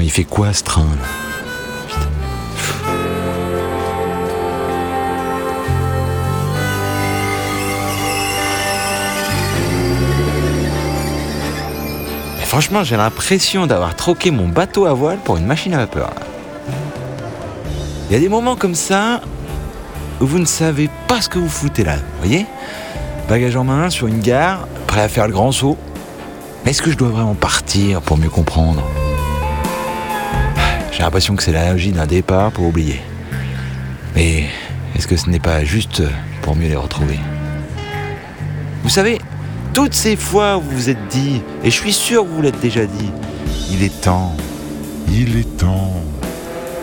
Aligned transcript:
Il 0.00 0.10
fait 0.10 0.24
quoi 0.24 0.52
ce 0.54 0.62
train 0.62 0.80
là 0.80 1.08
Mais 12.38 12.44
franchement, 12.44 12.84
j'ai 12.84 12.96
l'impression 12.96 13.66
d'avoir 13.66 13.94
troqué 13.96 14.30
mon 14.30 14.48
bateau 14.48 14.86
à 14.86 14.94
voile 14.94 15.18
pour 15.18 15.36
une 15.36 15.44
machine 15.44 15.74
à 15.74 15.78
vapeur. 15.78 16.10
Il 18.08 18.14
y 18.14 18.16
a 18.16 18.18
des 18.18 18.30
moments 18.30 18.56
comme 18.56 18.74
ça 18.74 19.20
où 20.20 20.26
vous 20.26 20.38
ne 20.38 20.46
savez 20.46 20.88
pas 21.06 21.20
ce 21.20 21.28
que 21.28 21.38
vous 21.38 21.48
foutez 21.48 21.84
là, 21.84 21.96
vous 21.96 22.26
voyez? 22.28 22.46
Bagage 23.28 23.56
en 23.56 23.64
main 23.64 23.90
sur 23.90 24.06
une 24.06 24.20
gare, 24.20 24.66
prêt 24.86 25.02
à 25.02 25.08
faire 25.08 25.26
le 25.26 25.32
grand 25.34 25.52
saut. 25.52 25.76
Mais 26.64 26.70
est-ce 26.70 26.80
que 26.80 26.90
je 26.90 26.96
dois 26.96 27.10
vraiment 27.10 27.34
partir 27.34 28.00
pour 28.00 28.16
mieux 28.16 28.30
comprendre? 28.30 28.82
J'ai 30.98 31.04
l'impression 31.04 31.36
que 31.36 31.44
c'est 31.44 31.52
la 31.52 31.70
logique 31.70 31.94
d'un 31.94 32.08
départ 32.08 32.50
pour 32.50 32.66
oublier. 32.66 33.00
Mais 34.16 34.46
est-ce 34.96 35.06
que 35.06 35.16
ce 35.16 35.30
n'est 35.30 35.38
pas 35.38 35.62
juste 35.62 36.02
pour 36.42 36.56
mieux 36.56 36.66
les 36.66 36.74
retrouver? 36.74 37.20
Vous 38.82 38.88
savez, 38.88 39.20
toutes 39.72 39.94
ces 39.94 40.16
fois 40.16 40.56
où 40.56 40.60
vous 40.60 40.70
vous 40.72 40.90
êtes 40.90 41.06
dit, 41.06 41.40
et 41.62 41.70
je 41.70 41.76
suis 41.76 41.92
sûr 41.92 42.24
que 42.24 42.28
vous 42.28 42.42
l'êtes 42.42 42.58
déjà 42.58 42.84
dit, 42.84 43.12
il 43.70 43.84
est 43.84 44.00
temps, 44.00 44.34
Il 45.08 45.36
est 45.38 45.56
temps. 45.56 45.92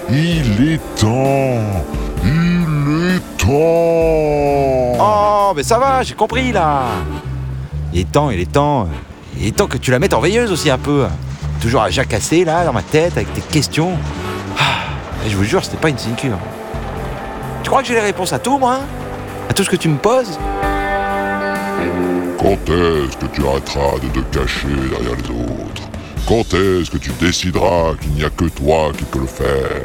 Il 0.10 0.66
est 0.66 0.96
temps. 0.96 1.84
Il 2.24 3.16
est 3.16 3.38
temps. 3.38 4.98
Oh, 4.98 5.54
mais 5.54 5.64
ça 5.64 5.78
va, 5.78 6.04
j'ai 6.04 6.14
compris 6.14 6.54
là. 6.54 6.84
Il 7.92 8.00
est 8.00 8.10
temps, 8.10 8.30
il 8.30 8.40
est 8.40 8.50
temps. 8.50 8.88
Il 9.38 9.48
est 9.48 9.52
temps 9.58 9.68
que 9.68 9.78
tu 9.78 9.92
la 9.92 10.00
mettes 10.00 10.14
en 10.14 10.22
veilleuse 10.22 10.54
aussi 10.54 10.70
un 10.70 10.78
peu. 10.78 11.06
Toujours 11.66 11.82
à 11.82 11.90
jacasser 11.90 12.46
là 12.46 12.64
dans 12.64 12.74
ma 12.74 12.84
tête 12.84 13.14
avec 13.14 13.34
tes 13.34 13.42
questions. 13.42 13.94
Ah, 14.56 14.84
et 15.26 15.32
je 15.32 15.36
vous 15.36 15.44
jure, 15.46 15.66
c'était 15.66 15.78
pas 15.78 15.90
une 15.90 15.98
sinecure. 15.98 16.38
Tu 17.64 17.72
crois 17.72 17.82
que 17.82 17.88
j'ai 17.88 17.96
les 17.96 18.02
réponses 18.02 18.34
à 18.34 18.38
tout, 18.38 18.60
moi 18.60 18.76
hein? 18.76 18.86
À 19.50 19.54
tout 19.54 19.64
ce 19.64 19.72
que 19.72 19.76
tu 19.76 19.90
me 19.90 19.98
poses? 19.98 20.38
Quand 22.38 22.52
est-ce 22.52 23.18
que 23.18 23.26
tu 23.34 23.48
arrêteras 23.48 23.98
de 24.00 24.22
te 24.22 24.38
cacher 24.38 24.68
derrière 24.68 25.16
les 25.16 25.32
autres? 25.32 25.82
Quand 26.28 26.54
est-ce 26.54 26.92
que 26.92 27.00
tu 27.00 27.12
décideras 27.20 27.96
qu'il 28.00 28.12
n'y 28.12 28.24
a 28.24 28.30
que 28.30 28.46
toi 28.46 28.92
qui 28.96 29.04
peux 29.06 29.22
le 29.22 29.26
faire? 29.26 29.82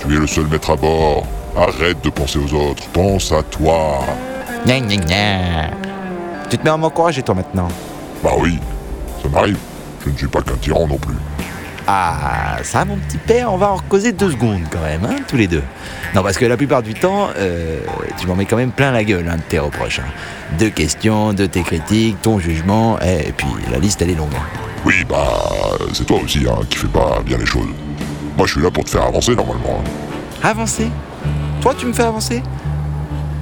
Tu 0.00 0.14
es 0.14 0.20
le 0.20 0.26
seul 0.28 0.46
maître 0.46 0.70
à 0.70 0.76
bord. 0.76 1.26
Arrête 1.56 2.00
de 2.04 2.10
penser 2.10 2.38
aux 2.38 2.54
autres. 2.54 2.86
Pense 2.92 3.32
à 3.32 3.42
toi. 3.42 4.04
Gna 4.64 4.78
gna 4.78 4.94
gna. 4.94 5.70
Tu 6.48 6.58
te 6.58 6.62
mets 6.62 6.70
à 6.70 6.76
m'encourager 6.76 7.24
toi 7.24 7.34
maintenant? 7.34 7.66
Bah 8.22 8.34
oui, 8.38 8.60
ça 9.20 9.28
m'arrive. 9.28 9.58
Je 10.08 10.12
ne 10.12 10.18
suis 10.18 10.26
pas 10.28 10.42
qu'un 10.42 10.56
tyran 10.56 10.86
non 10.88 10.98
plus. 10.98 11.14
Ah, 11.86 12.58
ça, 12.64 12.84
mon 12.84 12.96
petit 12.96 13.16
père, 13.16 13.50
on 13.52 13.56
va 13.56 13.70
en 13.70 13.78
causer 13.78 14.12
deux 14.12 14.30
secondes 14.30 14.60
quand 14.70 14.82
même, 14.82 15.04
hein, 15.06 15.16
tous 15.26 15.36
les 15.36 15.46
deux. 15.46 15.62
Non, 16.14 16.22
parce 16.22 16.36
que 16.36 16.44
la 16.44 16.58
plupart 16.58 16.82
du 16.82 16.92
temps, 16.92 17.28
euh, 17.38 17.78
tu 18.18 18.26
m'en 18.26 18.34
mets 18.36 18.44
quand 18.44 18.56
même 18.58 18.72
plein 18.72 18.90
la 18.90 19.04
gueule 19.04 19.26
hein, 19.26 19.36
de 19.36 19.42
tes 19.42 19.58
reproches. 19.58 20.00
hein. 20.00 20.56
Deux 20.58 20.68
questions, 20.68 21.32
de 21.32 21.46
tes 21.46 21.62
critiques, 21.62 22.20
ton 22.20 22.38
jugement, 22.38 22.98
eh, 23.02 23.28
et 23.28 23.32
puis 23.32 23.46
la 23.70 23.78
liste, 23.78 24.02
elle 24.02 24.10
est 24.10 24.14
longue. 24.14 24.28
Oui, 24.84 24.96
bah, 25.08 25.40
c'est 25.94 26.04
toi 26.06 26.18
aussi 26.22 26.44
hein, 26.46 26.58
qui 26.68 26.76
fais 26.76 26.88
pas 26.88 27.20
bien 27.24 27.38
les 27.38 27.46
choses. 27.46 27.68
Moi, 28.36 28.46
je 28.46 28.52
suis 28.52 28.62
là 28.62 28.70
pour 28.70 28.84
te 28.84 28.90
faire 28.90 29.04
avancer 29.04 29.34
normalement. 29.34 29.82
Avancer? 30.42 30.88
Toi, 31.62 31.74
tu 31.76 31.86
me 31.86 31.92
fais 31.94 32.04
avancer? 32.04 32.42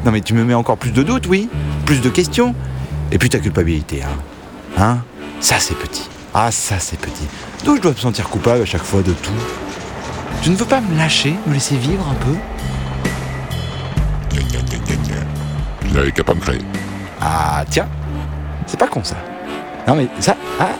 Non, 0.04 0.12
mais 0.12 0.20
tu 0.20 0.34
me 0.34 0.44
mets 0.44 0.54
encore 0.54 0.76
plus 0.78 0.92
de 0.92 1.02
doutes, 1.02 1.26
oui 1.26 1.48
Plus 1.84 2.00
de 2.00 2.08
questions 2.08 2.54
Et 3.10 3.18
puis 3.18 3.28
ta 3.28 3.40
culpabilité, 3.40 4.02
hein 4.04 4.16
Hein? 4.78 4.98
Ça, 5.40 5.56
c'est 5.58 5.74
petit. 5.76 6.08
Ah, 6.38 6.50
ça, 6.50 6.78
c'est 6.78 7.00
petit. 7.00 7.26
D'où 7.64 7.76
je 7.76 7.80
dois 7.80 7.92
me 7.92 7.96
sentir 7.96 8.28
coupable 8.28 8.60
à 8.60 8.66
chaque 8.66 8.82
fois 8.82 9.00
de 9.00 9.12
tout 9.12 9.32
Tu 10.42 10.50
ne 10.50 10.56
veux 10.56 10.66
pas 10.66 10.82
me 10.82 10.94
lâcher, 10.94 11.34
me 11.46 11.54
laisser 11.54 11.78
vivre 11.78 12.06
un 12.06 12.14
peu 12.14 12.36
qu'à 16.10 16.24
pas 16.24 16.34
me 16.34 16.40
créer. 16.40 16.60
Ah, 17.22 17.64
tiens, 17.70 17.88
c'est 18.66 18.78
pas 18.78 18.86
con 18.86 19.02
ça. 19.02 19.16
Non, 19.88 19.94
mais 19.94 20.08
ça, 20.20 20.36
ah, 20.60 20.74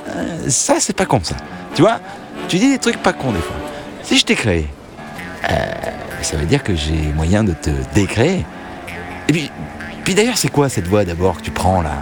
ça, 0.47 0.75
c'est 0.78 0.93
pas 0.93 1.06
con 1.06 1.21
ça. 1.22 1.37
Tu 1.75 1.81
vois, 1.81 2.00
tu 2.49 2.59
dis 2.59 2.72
des 2.72 2.78
trucs 2.78 3.03
pas 3.03 3.15
cons 3.15 3.33
des 3.33 3.41
fois. 3.41 3.56
Si 4.03 4.19
je 4.19 4.27
t'ai 4.27 4.34
créé, 4.34 4.69
euh, 5.50 5.55
ça 6.21 6.37
veut 6.37 6.45
dire 6.45 6.62
que 6.62 6.75
j'ai 6.75 7.15
moyen 7.15 7.45
de 7.45 7.55
te 7.55 7.71
décréer. 7.95 8.45
Et 9.28 9.33
puis, 9.33 9.50
puis 10.05 10.15
d'ailleurs, 10.15 10.37
c'est 10.37 10.50
quoi 10.50 10.69
cette 10.69 10.87
voix 10.87 11.06
d'abord 11.06 11.39
que 11.39 11.43
tu 11.43 11.50
prends 11.50 11.81
là? 11.81 11.95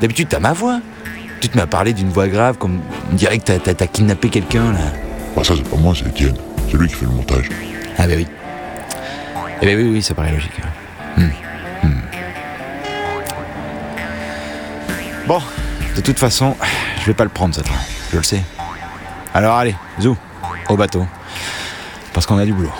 D'habitude, 0.00 0.28
t'as 0.30 0.40
ma 0.40 0.54
voix. 0.54 0.80
Tu 1.42 1.48
te 1.48 1.56
mets 1.56 1.64
à 1.64 1.66
parler 1.66 1.92
d'une 1.92 2.08
voix 2.08 2.28
grave, 2.28 2.56
comme 2.56 2.78
on 3.10 3.16
dirait 3.16 3.36
que 3.36 3.58
t'as, 3.58 3.86
kidnappé 3.88 4.28
quelqu'un 4.28 4.72
là. 4.72 4.78
Bah 5.34 5.42
ça, 5.42 5.54
c'est 5.56 5.68
pas 5.68 5.76
moi, 5.76 5.92
c'est 5.92 6.06
Étienne. 6.06 6.36
C'est 6.70 6.76
lui 6.76 6.86
qui 6.86 6.94
fait 6.94 7.04
le 7.04 7.10
montage. 7.10 7.48
Ah, 7.98 8.06
bah 8.06 8.12
oui. 8.16 8.28
Eh 9.60 9.66
ben 9.66 9.76
oui, 9.76 9.90
oui, 9.92 10.02
ça 10.02 10.14
paraît 10.14 10.30
logique. 10.30 10.52
Hmm. 11.16 11.30
Hmm. 11.82 12.00
Bon, 15.26 15.42
de 15.96 16.00
toute 16.00 16.20
façon, 16.20 16.54
je 17.00 17.06
vais 17.06 17.14
pas 17.14 17.24
le 17.24 17.30
prendre 17.30 17.56
ce 17.56 17.60
train, 17.60 17.74
je 18.12 18.18
le 18.18 18.22
sais. 18.22 18.42
Alors 19.34 19.56
allez, 19.56 19.74
zou, 19.98 20.16
au 20.68 20.76
bateau. 20.76 21.04
Parce 22.12 22.24
qu'on 22.24 22.38
a 22.38 22.44
du 22.44 22.52
boulot. 22.52 22.72